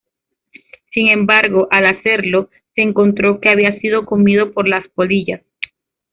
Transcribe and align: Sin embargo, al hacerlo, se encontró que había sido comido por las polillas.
Sin 0.91 1.09
embargo, 1.11 1.67
al 1.69 1.85
hacerlo, 1.85 2.49
se 2.73 2.81
encontró 2.81 3.39
que 3.39 3.49
había 3.49 3.79
sido 3.79 4.03
comido 4.03 4.51
por 4.51 4.67
las 4.67 4.87
polillas. 4.95 5.43